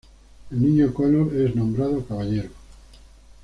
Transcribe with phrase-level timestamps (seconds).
[0.49, 2.49] El niño Conor es nombrado caballero.